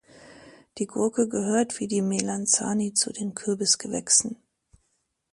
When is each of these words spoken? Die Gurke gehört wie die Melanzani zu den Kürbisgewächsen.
Die 0.79 0.87
Gurke 0.87 1.29
gehört 1.29 1.79
wie 1.79 1.85
die 1.87 2.01
Melanzani 2.01 2.91
zu 2.95 3.13
den 3.13 3.35
Kürbisgewächsen. 3.35 4.37